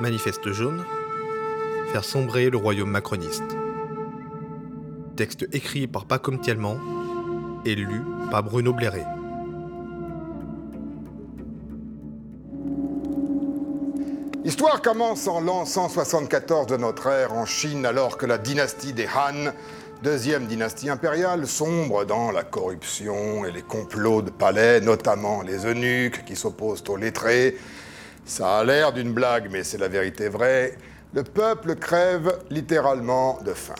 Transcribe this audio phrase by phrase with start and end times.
[0.00, 0.84] Manifeste jaune,
[1.92, 3.56] faire sombrer le royaume macroniste.
[5.16, 6.78] Texte écrit par Pacom Tielman
[7.64, 9.04] et lu par Bruno Blairet.
[14.44, 19.08] L'histoire commence en l'an 174 de notre ère en Chine alors que la dynastie des
[19.08, 19.50] Han,
[20.04, 26.24] deuxième dynastie impériale, sombre dans la corruption et les complots de palais, notamment les eunuques
[26.24, 27.56] qui s'opposent aux lettrés.
[28.28, 30.78] Ça a l'air d'une blague, mais c'est la vérité vraie.
[31.14, 33.74] Le peuple crève littéralement de faim.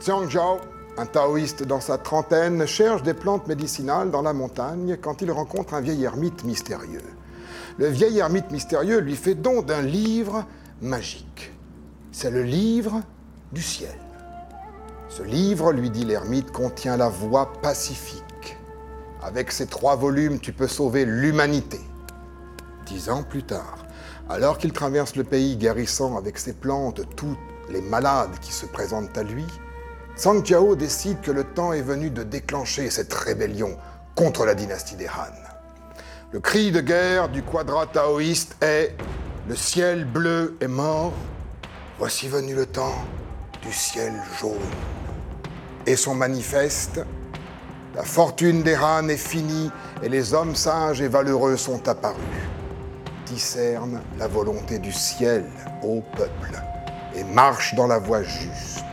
[0.00, 0.58] Xiang Zhao,
[0.98, 5.72] un taoïste dans sa trentaine, cherche des plantes médicinales dans la montagne quand il rencontre
[5.72, 7.00] un vieil ermite mystérieux
[7.78, 10.44] le vieil ermite mystérieux lui fait don d'un livre
[10.82, 11.52] magique.
[12.10, 13.00] C'est le livre
[13.52, 13.96] du ciel.
[15.08, 18.58] Ce livre, lui dit l'ermite, contient la voie pacifique.
[19.22, 21.80] Avec ces trois volumes, tu peux sauver l'humanité.
[22.88, 23.84] Dix ans plus tard,
[24.30, 29.16] alors qu'il traverse le pays guérissant avec ses plantes toutes les malades qui se présentent
[29.18, 29.44] à lui,
[30.18, 33.76] Zhang Jiao décide que le temps est venu de déclencher cette rébellion
[34.14, 35.34] contre la dynastie des Han.
[36.32, 38.96] Le cri de guerre du quadrat taoïste est
[39.48, 41.12] Le ciel bleu est mort,
[41.98, 43.04] voici venu le temps
[43.60, 44.56] du ciel jaune.
[45.84, 47.02] Et son manifeste
[47.94, 49.70] La fortune des Han est finie
[50.02, 52.16] et les hommes sages et valeureux sont apparus.
[53.28, 55.44] Discerne la volonté du ciel
[55.82, 56.58] ô peuple
[57.14, 58.86] et marche dans la voie juste,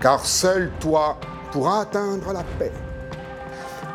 [0.00, 1.18] car seul toi
[1.50, 2.70] pourras atteindre la paix.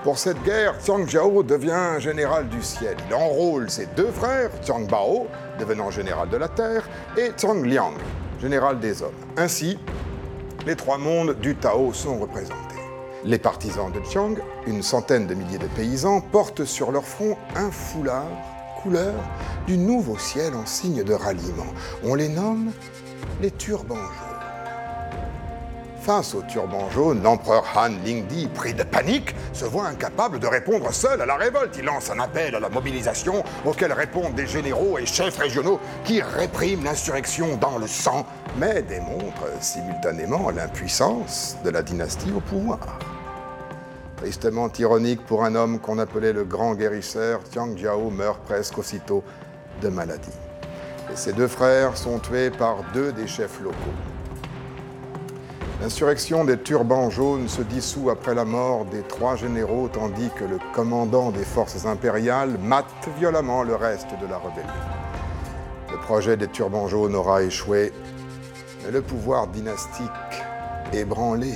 [0.03, 2.97] Pour cette guerre, Xiang Jiao devient général du ciel.
[3.07, 5.27] Il enrôle ses deux frères, Xiang Bao,
[5.57, 6.83] devenant général de la terre,
[7.15, 7.93] et Xiang Liang,
[8.41, 9.11] général des hommes.
[9.37, 9.79] Ainsi,
[10.65, 12.55] les trois mondes du Tao sont représentés.
[13.23, 17.71] Les partisans de Xiang, une centaine de milliers de paysans, portent sur leur front un
[17.71, 18.27] foulard
[18.81, 19.13] couleur
[19.65, 21.73] du nouveau ciel en signe de ralliement.
[22.03, 22.71] On les nomme
[23.41, 23.95] les turbans
[26.07, 30.93] Face au turban jaune, l'empereur Han Lingdi, pris de panique, se voit incapable de répondre
[30.93, 31.75] seul à la révolte.
[31.77, 36.21] Il lance un appel à la mobilisation auquel répondent des généraux et chefs régionaux qui
[36.21, 38.25] répriment l'insurrection dans le sang,
[38.57, 43.16] mais démontrent simultanément l'impuissance de la dynastie au pouvoir.
[44.17, 49.23] Tristement ironique pour un homme qu'on appelait le grand guérisseur, Tiang Jiao meurt presque aussitôt
[49.81, 50.27] de maladie.
[51.13, 53.75] Et ses deux frères sont tués par deux des chefs locaux.
[55.79, 60.57] L'insurrection des turbans jaunes se dissout après la mort des trois généraux, tandis que le
[60.73, 62.85] commandant des forces impériales mate
[63.19, 64.67] violemment le reste de la rébellion.
[65.91, 67.93] Le projet des turbans jaunes aura échoué,
[68.83, 70.09] mais le pouvoir dynastique,
[70.91, 71.53] ébranlé,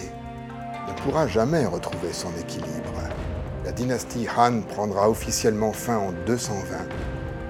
[0.87, 2.93] ne pourra jamais retrouver son équilibre.
[3.65, 6.77] La dynastie Han prendra officiellement fin en 220,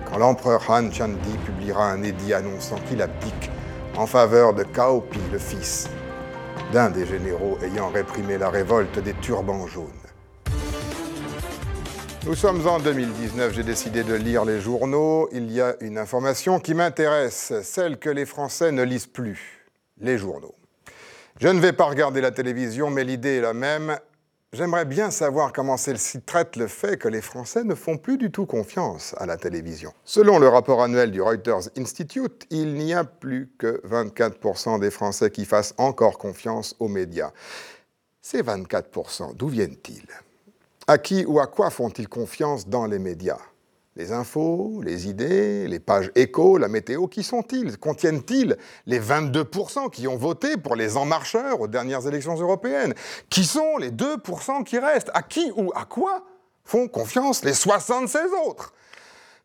[0.09, 3.49] quand l'empereur Han Chandi publiera un édit annonçant qu'il abdique
[3.97, 5.89] en faveur de Cao Pi, le fils
[6.71, 9.87] d'un des généraux ayant réprimé la révolte des turbans jaunes.
[12.25, 15.27] Nous sommes en 2019, j'ai décidé de lire les journaux.
[15.31, 19.65] Il y a une information qui m'intéresse, celle que les Français ne lisent plus,
[19.99, 20.55] les journaux.
[21.39, 23.97] Je ne vais pas regarder la télévision, mais l'idée est la même.
[24.53, 28.31] J'aimerais bien savoir comment celle-ci traite le fait que les Français ne font plus du
[28.31, 29.93] tout confiance à la télévision.
[30.03, 35.31] Selon le rapport annuel du Reuters Institute, il n'y a plus que 24% des Français
[35.31, 37.31] qui fassent encore confiance aux médias.
[38.21, 40.07] Ces 24%, d'où viennent-ils?
[40.85, 43.39] À qui ou à quoi font-ils confiance dans les médias?
[43.95, 47.77] Les infos, les idées, les pages écho, la météo, qui sont-ils?
[47.77, 52.93] Contiennent-ils les 22% qui ont voté pour les en marcheurs aux dernières élections européennes?
[53.29, 55.11] Qui sont les 2% qui restent?
[55.13, 56.23] À qui ou à quoi
[56.63, 58.73] font confiance les 76 autres?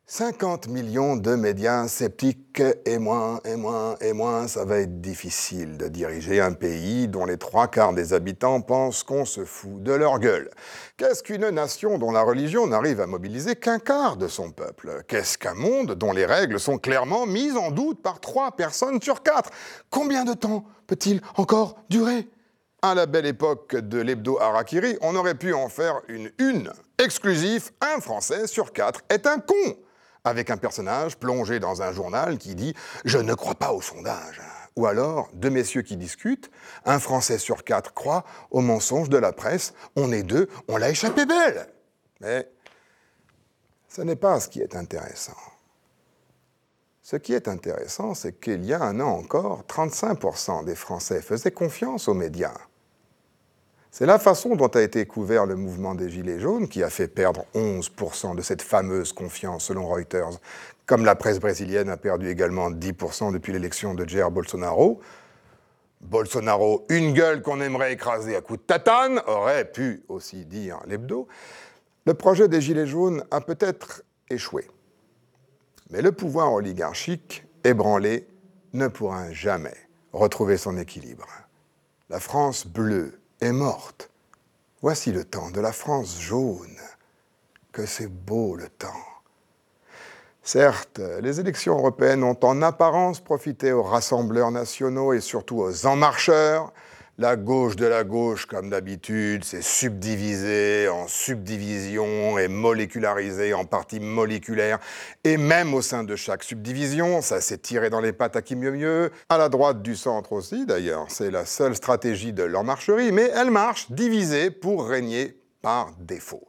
[0.09, 5.78] 50 millions de médias sceptiques et moins et moins et moins, ça va être difficile
[5.78, 9.91] de diriger un pays dont les trois quarts des habitants pensent qu'on se fout de
[9.91, 10.49] leur gueule.
[10.97, 15.03] Qu'est-ce qu'une nation dont la religion n'arrive à mobiliser qu'un quart de son peuple?
[15.09, 19.25] Qu'est-ce qu'un monde dont les règles sont clairement mises en doute par trois personnes sur
[19.25, 19.51] quatre?
[19.91, 22.28] Combien de temps peut-il encore durer?
[22.81, 27.71] À la belle époque de l'hebdo Harakiri, on aurait pu en faire une une exclusive,
[27.81, 29.77] un Français sur quatre est un con
[30.27, 32.73] avec un personnage plongé dans un journal qui dit⁇
[33.05, 34.41] Je ne crois pas au sondage⁇
[34.75, 36.51] Ou alors, deux messieurs qui discutent,
[36.84, 40.91] un Français sur quatre croit au mensonge de la presse, on est deux, on l'a
[40.91, 41.69] échappé belle.
[42.21, 42.51] Mais
[43.89, 45.37] ce n'est pas ce qui est intéressant.
[47.03, 51.53] Ce qui est intéressant, c'est qu'il y a un an encore, 35% des Français faisaient
[51.53, 52.59] confiance aux médias.
[53.91, 57.09] C'est la façon dont a été couvert le mouvement des Gilets jaunes qui a fait
[57.09, 60.38] perdre 11% de cette fameuse confiance selon Reuters,
[60.84, 65.00] comme la presse brésilienne a perdu également 10% depuis l'élection de Jair Bolsonaro.
[66.03, 71.27] Bolsonaro, une gueule qu'on aimerait écraser à coups de tatane, aurait pu aussi dire l'hebdo.
[72.04, 74.68] Le projet des Gilets jaunes a peut-être échoué.
[75.91, 78.28] Mais le pouvoir oligarchique, ébranlé,
[78.72, 79.74] ne pourra jamais
[80.12, 81.27] retrouver son équilibre.
[82.10, 84.10] La France bleue est morte.
[84.83, 86.77] Voici le temps de la France jaune.
[87.72, 89.04] Que c'est beau le temps.
[90.42, 95.97] Certes, les élections européennes ont en apparence profité aux rassembleurs nationaux et surtout aux en
[95.97, 96.72] marcheurs,
[97.18, 104.01] la gauche de la gauche, comme d'habitude, s'est subdivisée en subdivisions et molécularisée en parties
[104.01, 104.78] moléculaires.
[105.24, 108.54] Et même au sein de chaque subdivision, ça s'est tiré dans les pattes à qui
[108.54, 109.10] mieux mieux.
[109.30, 111.07] À la droite du centre aussi, d'ailleurs.
[111.09, 116.48] C'est la seule stratégie de l'en-marcherie, mais elle marche, divisée pour régner par défaut.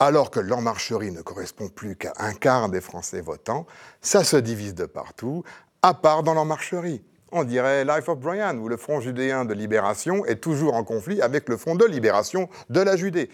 [0.00, 3.66] Alors que l'en-marcherie ne correspond plus qu'à un quart des Français votants,
[4.00, 5.44] ça se divise de partout,
[5.82, 7.04] à part dans l'en-marcherie.
[7.30, 11.20] On dirait Life of Brian, où le Front judéen de libération est toujours en conflit
[11.20, 13.28] avec le Front de libération de la Judée.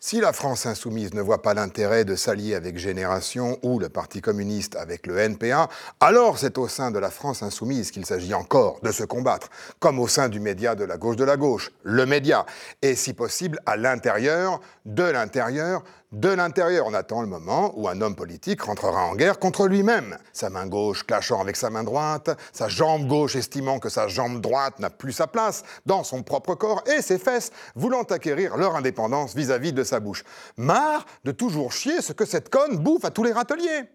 [0.00, 4.20] Si la France insoumise ne voit pas l'intérêt de s'allier avec Génération ou le Parti
[4.20, 5.68] communiste avec le NPA,
[5.98, 9.50] alors c'est au sein de la France insoumise qu'il s'agit encore de se combattre,
[9.80, 12.46] comme au sein du média de la gauche de la gauche, le média,
[12.80, 16.86] et si possible à l'intérieur, de l'intérieur, de l'intérieur.
[16.86, 20.66] On attend le moment où un homme politique rentrera en guerre contre lui-même, sa main
[20.66, 24.88] gauche clashant avec sa main droite, sa jambe gauche estimant que sa jambe droite n'a
[24.88, 29.74] plus sa place dans son propre corps, et ses fesses voulant acquérir leur indépendance vis-à-vis
[29.74, 30.24] de sa bouche.
[30.56, 33.90] Marre de toujours chier ce que cette conne bouffe à tous les râteliers.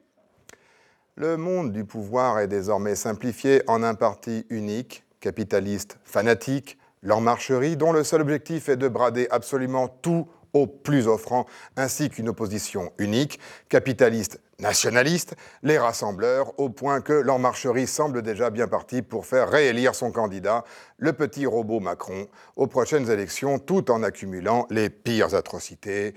[1.15, 7.91] Le monde du pouvoir est désormais simplifié en un parti unique, capitaliste fanatique, l'en-marcherie, dont
[7.91, 11.45] le seul objectif est de brader absolument tout au plus offrant,
[11.75, 13.39] ainsi qu'une opposition unique,
[13.69, 19.49] capitaliste nationaliste, les rassembleurs, au point que l'En Marcherie semble déjà bien parti pour faire
[19.49, 20.63] réélire son candidat,
[20.97, 26.13] le petit robot Macron, aux prochaines élections, tout en accumulant les pires atrocités,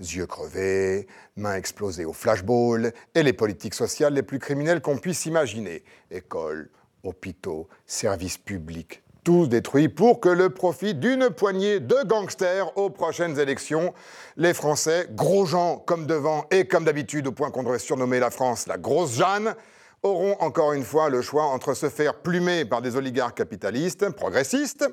[0.00, 1.06] yeux crevés,
[1.36, 5.84] mains explosées au flashball, et les politiques sociales les plus criminelles qu'on puisse imaginer.
[6.10, 6.70] Écoles,
[7.02, 13.40] hôpitaux, services publics, tous détruits pour que le profit d'une poignée de gangsters aux prochaines
[13.40, 13.92] élections.
[14.36, 18.30] Les Français, gros gens comme devant et comme d'habitude, au point qu'on devrait surnommer la
[18.30, 19.56] France la grosse Jeanne,
[20.04, 24.88] auront encore une fois le choix entre se faire plumer par des oligarques capitalistes, progressistes,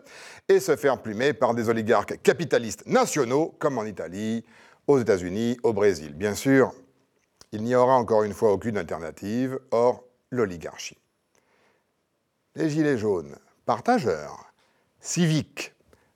[0.49, 4.43] et se faire plumer par des oligarques capitalistes nationaux, comme en Italie,
[4.87, 6.15] aux États-Unis, au Brésil.
[6.15, 6.73] Bien sûr,
[7.51, 10.97] il n'y aura encore une fois aucune alternative, hors l'oligarchie.
[12.55, 14.53] Les Gilets jaunes partageurs,
[14.99, 15.73] civiques,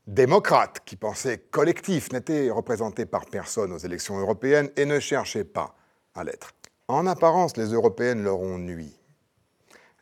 [0.07, 5.75] démocrates qui pensaient collectif, n'étaient représentés par personne aux élections européennes et ne cherchaient pas
[6.15, 6.51] à l'être.
[6.87, 8.97] En apparence, les européennes leur ont nui.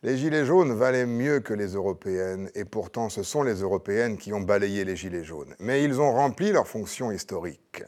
[0.02, 4.32] Les gilets jaunes valaient mieux que les européennes, et pourtant ce sont les européennes qui
[4.32, 5.56] ont balayé les gilets jaunes.
[5.58, 7.82] Mais ils ont rempli leur fonction historique.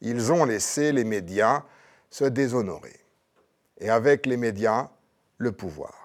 [0.00, 1.62] Ils ont laissé les médias
[2.10, 3.00] se déshonorer.
[3.78, 4.90] Et avec les médias,
[5.38, 6.03] le pouvoir.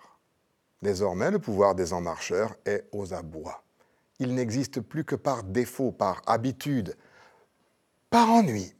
[0.81, 3.63] Désormais, le pouvoir des en marcheurs est aux abois.
[4.19, 6.95] Il n'existe plus que par défaut, par habitude,
[8.09, 8.73] par ennui.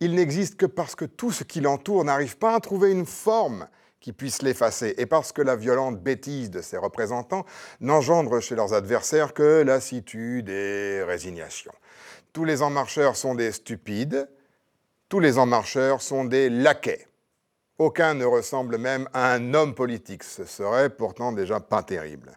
[0.00, 3.68] Il n'existe que parce que tout ce qui l'entoure n'arrive pas à trouver une forme
[4.00, 7.44] qui puisse l'effacer, et parce que la violente bêtise de ses représentants
[7.80, 11.72] n'engendre chez leurs adversaires que lassitude et résignation.
[12.32, 14.28] Tous les en marcheurs sont des stupides,
[15.08, 17.07] tous les en marcheurs sont des laquais.
[17.78, 20.24] Aucun ne ressemble même à un homme politique.
[20.24, 22.32] Ce serait pourtant déjà pas terrible.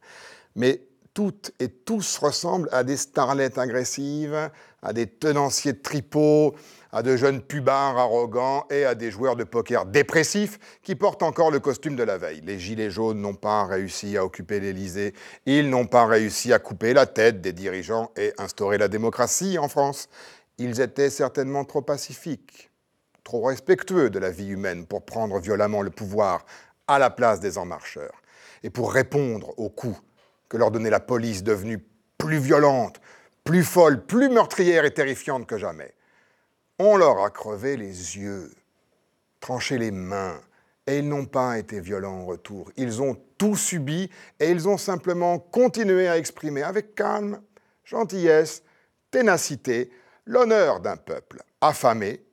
[0.56, 0.82] Mais
[1.14, 4.50] toutes et tous ressemblent à des starlettes agressives,
[4.82, 6.56] à des tenanciers de tripots,
[6.92, 11.52] à de jeunes pubards arrogants et à des joueurs de poker dépressifs qui portent encore
[11.52, 12.42] le costume de la veille.
[12.46, 15.14] Les gilets jaunes n'ont pas réussi à occuper l'Élysée,
[15.46, 19.68] ils n'ont pas réussi à couper la tête des dirigeants et instaurer la démocratie en
[19.68, 20.08] France.
[20.58, 22.71] Ils étaient certainement trop pacifiques,
[23.24, 26.46] trop respectueux de la vie humaine pour prendre violemment le pouvoir
[26.88, 28.22] à la place des en marcheurs,
[28.64, 30.02] et pour répondre aux coups
[30.50, 31.84] que leur donnait la police devenue
[32.18, 33.00] plus violente,
[33.44, 35.94] plus folle, plus meurtrière et terrifiante que jamais.
[36.80, 38.52] On leur a crevé les yeux,
[39.40, 40.40] tranché les mains,
[40.88, 42.72] et ils n'ont pas été violents en retour.
[42.76, 44.10] Ils ont tout subi
[44.40, 47.42] et ils ont simplement continué à exprimer avec calme,
[47.84, 48.64] gentillesse,
[49.10, 49.92] ténacité,
[50.26, 52.24] l'honneur d'un peuple affamé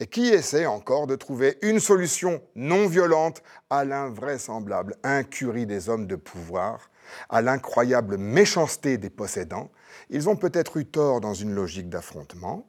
[0.00, 6.06] et qui essaie encore de trouver une solution non violente à l'invraisemblable incurie des hommes
[6.06, 6.90] de pouvoir,
[7.28, 9.70] à l'incroyable méchanceté des possédants,
[10.10, 12.68] ils ont peut-être eu tort dans une logique d'affrontement,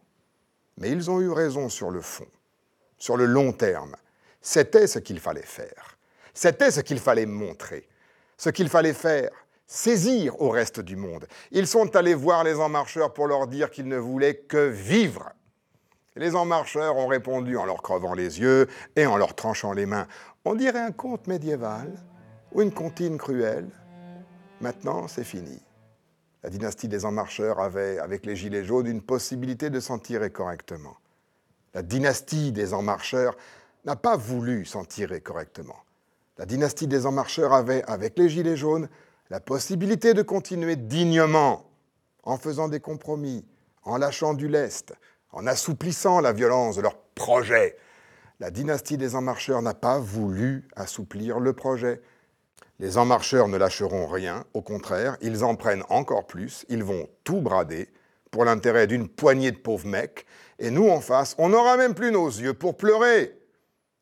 [0.77, 2.27] mais ils ont eu raison sur le fond,
[2.97, 3.95] sur le long terme.
[4.41, 5.97] C'était ce qu'il fallait faire.
[6.33, 7.87] C'était ce qu'il fallait montrer.
[8.37, 9.29] Ce qu'il fallait faire,
[9.67, 11.27] saisir au reste du monde.
[11.51, 15.29] Ils sont allés voir les En Marcheurs pour leur dire qu'ils ne voulaient que vivre.
[16.19, 19.85] Les En Marcheurs ont répondu en leur crevant les yeux et en leur tranchant les
[19.85, 20.05] mains.
[20.43, 21.93] On dirait un conte médiéval
[22.51, 23.69] ou une comptine cruelle.
[24.59, 25.61] Maintenant, c'est fini.
[26.43, 30.29] La dynastie des En Marcheurs avait, avec les Gilets jaunes, une possibilité de s'en tirer
[30.29, 30.97] correctement.
[31.73, 33.37] La dynastie des En Marcheurs
[33.85, 35.85] n'a pas voulu s'en tirer correctement.
[36.37, 38.89] La dynastie des En Marcheurs avait, avec les Gilets jaunes,
[39.29, 41.71] la possibilité de continuer dignement,
[42.23, 43.45] en faisant des compromis,
[43.83, 44.93] en lâchant du lest,
[45.31, 47.77] en assouplissant la violence de leur projet.
[48.39, 52.01] La dynastie des En Marcheurs n'a pas voulu assouplir le projet.
[52.79, 57.09] Les En Marcheurs ne lâcheront rien, au contraire, ils en prennent encore plus, ils vont
[57.23, 57.89] tout brader
[58.31, 60.25] pour l'intérêt d'une poignée de pauvres mecs,
[60.59, 63.37] et nous en face, on n'aura même plus nos yeux pour pleurer.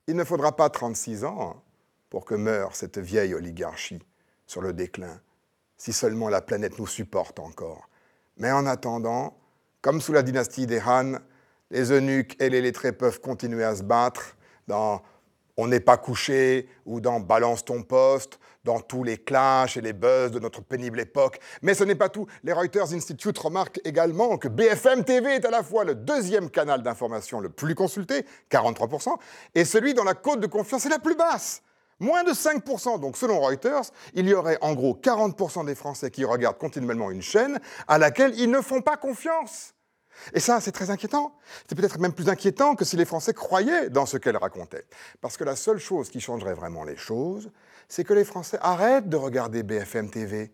[0.06, 1.62] Il ne faudra pas 36 ans hein,
[2.10, 4.04] pour que meure cette vieille oligarchie
[4.46, 5.20] sur le déclin,
[5.78, 7.90] si seulement la planète nous supporte encore.
[8.38, 9.38] Mais en attendant,
[9.88, 11.14] comme sous la dynastie des Han,
[11.72, 14.36] les eunuques et les lettrés peuvent continuer à se battre
[14.68, 15.02] dans
[15.56, 19.94] On n'est pas couché ou dans Balance ton poste, dans tous les clashs et les
[19.94, 21.40] buzz de notre pénible époque.
[21.62, 22.28] Mais ce n'est pas tout.
[22.44, 26.84] Les Reuters Institute remarquent également que BFM TV est à la fois le deuxième canal
[26.84, 29.16] d'information le plus consulté, 43%,
[29.56, 31.62] et celui dont la cote de confiance est la plus basse,
[32.00, 33.00] Moins de 5%.
[33.00, 37.22] Donc selon Reuters, il y aurait en gros 40% des Français qui regardent continuellement une
[37.22, 39.74] chaîne à laquelle ils ne font pas confiance.
[40.34, 41.36] Et ça, c'est très inquiétant.
[41.68, 44.86] C'est peut-être même plus inquiétant que si les Français croyaient dans ce qu'elle racontait.
[45.22, 47.52] Parce que la seule chose qui changerait vraiment les choses,
[47.88, 50.52] c'est que les Français arrêtent de regarder BFM TV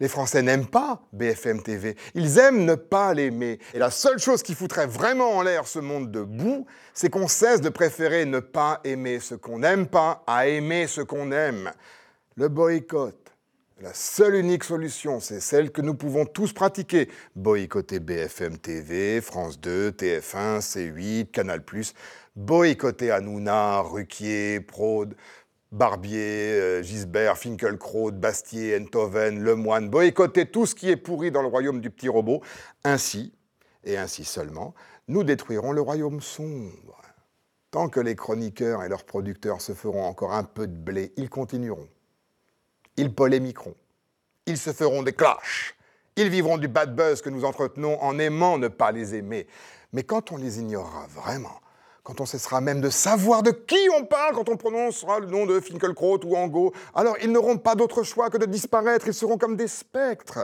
[0.00, 1.94] les Français n'aiment pas BFM TV.
[2.14, 3.58] Ils aiment ne pas l'aimer.
[3.74, 7.28] Et la seule chose qui foutrait vraiment en l'air ce monde de boue, c'est qu'on
[7.28, 11.70] cesse de préférer ne pas aimer ce qu'on n'aime pas à aimer ce qu'on aime.
[12.36, 13.29] Le boycott.
[13.82, 17.08] La seule unique solution, c'est celle que nous pouvons tous pratiquer.
[17.34, 21.62] Boycotter BFM TV, France 2, TF1, C8, Canal+,
[22.36, 25.16] boycotter Hanouna, Ruquier, Prod,
[25.72, 31.48] Barbier, euh, Gisbert, Finkelkraut, Bastier, Enthoven, Lemoine, boycotter tout ce qui est pourri dans le
[31.48, 32.42] royaume du petit robot.
[32.84, 33.32] Ainsi,
[33.84, 34.74] et ainsi seulement,
[35.08, 37.00] nous détruirons le royaume sombre.
[37.70, 41.30] Tant que les chroniqueurs et leurs producteurs se feront encore un peu de blé, ils
[41.30, 41.88] continueront.
[43.00, 43.74] Ils polémiqueront.
[44.44, 45.74] Ils se feront des clashs.
[46.16, 49.46] Ils vivront du bad buzz que nous entretenons en aimant ne pas les aimer.
[49.94, 51.60] Mais quand on les ignorera vraiment,
[52.02, 55.46] quand on cessera même de savoir de qui on parle, quand on prononcera le nom
[55.46, 59.38] de Finkelkraut ou Angot, alors ils n'auront pas d'autre choix que de disparaître, ils seront
[59.38, 60.38] comme des spectres.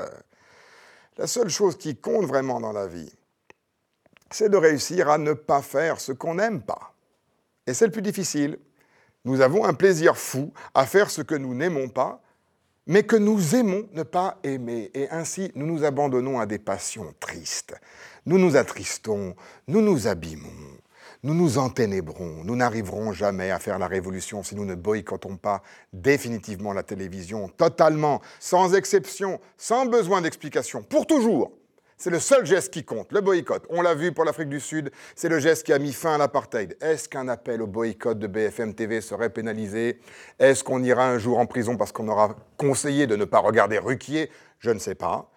[1.18, 3.12] La seule chose qui compte vraiment dans la vie,
[4.30, 6.94] c'est de réussir à ne pas faire ce qu'on n'aime pas.
[7.66, 8.58] Et c'est le plus difficile.
[9.26, 12.22] Nous avons un plaisir fou à faire ce que nous n'aimons pas,
[12.86, 14.90] mais que nous aimons ne pas aimer.
[14.94, 17.74] Et ainsi, nous nous abandonnons à des passions tristes.
[18.26, 19.34] Nous nous attristons,
[19.68, 20.50] nous nous abîmons
[21.22, 25.62] nous nous enténébrons, nous n'arriverons jamais à faire la révolution si nous ne boycottons pas
[25.92, 31.52] définitivement la télévision, totalement, sans exception, sans besoin d'explication, pour toujours.
[31.98, 33.64] C'est le seul geste qui compte, le boycott.
[33.70, 36.18] On l'a vu pour l'Afrique du Sud, c'est le geste qui a mis fin à
[36.18, 36.76] l'apartheid.
[36.80, 40.00] Est-ce qu'un appel au boycott de BFM TV serait pénalisé?
[40.38, 43.78] Est-ce qu'on ira un jour en prison parce qu'on aura conseillé de ne pas regarder
[43.78, 44.30] Ruquier?
[44.58, 45.30] Je ne sais pas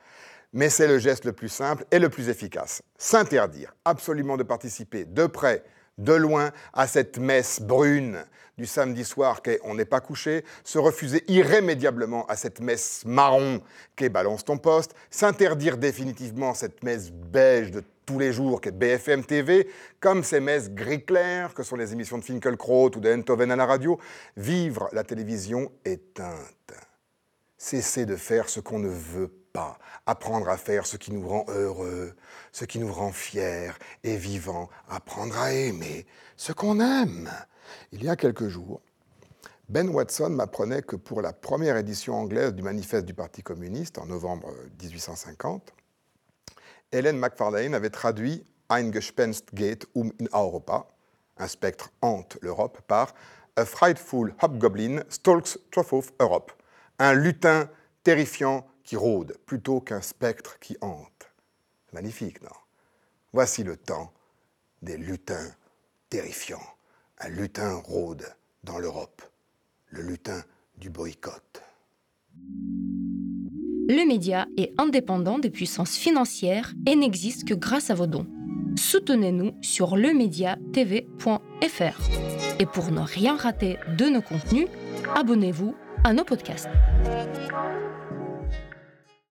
[0.53, 2.81] mais c'est le geste le plus simple et le plus efficace.
[2.97, 5.63] S'interdire absolument de participer de près
[5.97, 8.23] de loin à cette messe brune
[8.59, 13.61] du samedi soir qu'est On n'est pas couché, se refuser irrémédiablement à cette messe marron
[13.95, 19.23] qu'est Balance ton poste, s'interdire définitivement cette messe beige de tous les jours qu'est BFM
[19.23, 19.69] TV,
[19.99, 23.65] comme ces messes gris clair que sont les émissions de Finkelkraut ou de à la
[23.65, 23.97] radio,
[24.35, 26.73] vivre la télévision éteinte.
[27.57, 31.45] Cesser de faire ce qu'on ne veut pas apprendre à faire ce qui nous rend
[31.49, 32.15] heureux,
[32.51, 33.71] ce qui nous rend fiers
[34.03, 36.05] et vivants, apprendre à aimer
[36.37, 37.29] ce qu'on aime.
[37.91, 38.81] Il y a quelques jours,
[39.69, 44.07] Ben Watson m'apprenait que pour la première édition anglaise du manifeste du Parti communiste en
[44.07, 44.51] novembre
[44.81, 45.73] 1850,
[46.91, 50.87] Helen Macfarlane avait traduit Ein Gespenst geht um in Europa,
[51.37, 53.13] un spectre hante l'Europe, par
[53.55, 56.51] A frightful hobgoblin stalks of Europe,
[56.97, 57.69] un lutin
[58.03, 61.29] terrifiant qui rôde plutôt qu'un spectre qui hante.
[61.93, 62.49] Magnifique, non?
[63.33, 64.11] Voici le temps
[64.81, 65.53] des lutins
[66.09, 66.57] terrifiants.
[67.19, 68.25] Un lutin rôde
[68.63, 69.21] dans l'Europe,
[69.89, 70.41] le lutin
[70.79, 71.61] du boycott.
[72.33, 78.25] Le média est indépendant des puissances financières et n'existe que grâce à vos dons.
[78.75, 82.59] Soutenez-nous sur lemediatv.fr.
[82.59, 84.67] Et pour ne rien rater de nos contenus,
[85.13, 86.69] abonnez-vous à nos podcasts.